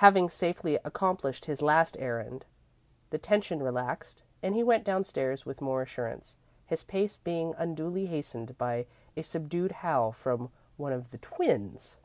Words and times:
Having 0.00 0.30
safely 0.30 0.76
accomplished 0.86 1.44
his 1.44 1.60
last 1.60 1.98
errand, 2.00 2.46
the 3.10 3.18
tension 3.18 3.62
relaxed, 3.62 4.22
and 4.42 4.54
he 4.54 4.62
went 4.62 4.84
downstairs 4.86 5.44
with 5.44 5.60
more 5.60 5.82
assurance, 5.82 6.38
his 6.64 6.82
pace 6.82 7.18
being 7.18 7.54
unduly 7.58 8.06
hastened 8.06 8.56
by 8.56 8.86
a 9.18 9.22
subdued 9.22 9.72
howl 9.72 10.12
from 10.12 10.50
one 10.78 10.94
of 10.94 11.10
the 11.10 11.18
twins. 11.18 11.98